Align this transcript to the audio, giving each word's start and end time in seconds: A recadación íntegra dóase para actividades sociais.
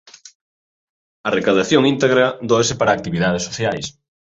A 1.27 1.29
recadación 1.37 1.83
íntegra 1.93 2.27
dóase 2.51 2.73
para 2.79 2.95
actividades 2.99 3.45
sociais. 3.49 3.85